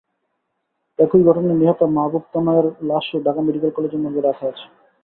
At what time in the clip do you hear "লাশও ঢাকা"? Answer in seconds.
2.89-3.41